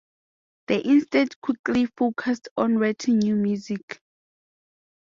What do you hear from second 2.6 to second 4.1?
writing new music.